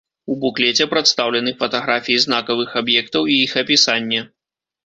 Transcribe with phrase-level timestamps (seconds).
[0.35, 4.21] У буклеце прадстаўлены фатаграфіі знакавых аб'ектаў і іх апісанне.